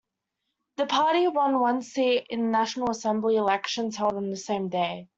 The 0.77 0.87
party 0.87 1.27
won 1.27 1.59
one 1.59 1.83
seat 1.83 2.25
in 2.31 2.49
National 2.49 2.89
Assembly 2.89 3.35
elections 3.35 3.97
held 3.97 4.13
on 4.15 4.31
the 4.31 4.35
same 4.35 4.67
day. 4.67 5.09